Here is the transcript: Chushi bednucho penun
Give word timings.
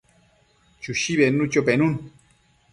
Chushi 0.81 1.11
bednucho 1.21 1.61
penun 1.71 1.93